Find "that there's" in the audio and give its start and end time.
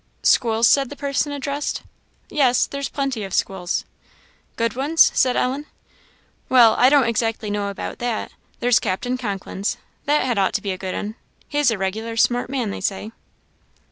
7.99-8.79